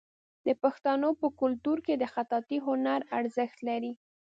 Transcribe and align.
د 0.45 0.47
پښتنو 0.63 1.09
په 1.21 1.27
کلتور 1.39 1.77
کې 1.85 1.93
د 1.97 2.03
خطاطۍ 2.13 2.57
هنر 2.67 2.99
ارزښت 3.19 3.57
لري. 3.69 3.93